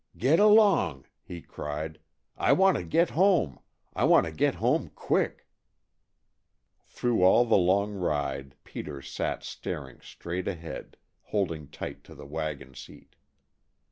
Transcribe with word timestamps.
"Get 0.17 0.39
along," 0.39 1.05
he 1.23 1.43
cried. 1.43 1.99
"I 2.35 2.53
want 2.53 2.75
to 2.75 2.83
get 2.83 3.11
home. 3.11 3.59
I 3.93 4.03
want 4.03 4.25
to 4.25 4.31
get 4.31 4.55
home 4.55 4.89
quick." 4.95 5.45
Through 6.87 7.21
all 7.21 7.45
the 7.45 7.55
long 7.55 7.93
ride 7.93 8.55
Peter 8.63 9.03
sat 9.03 9.43
staring 9.43 9.99
straight 10.01 10.47
ahead, 10.47 10.97
holding 11.25 11.67
tight 11.67 12.03
to 12.05 12.15
the 12.15 12.25
wagon 12.25 12.73
seat. 12.73 13.15